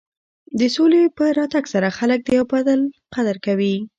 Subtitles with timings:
[0.59, 2.79] د سولې په راتګ سره خلک د یو بل
[3.15, 3.75] قدر کوي.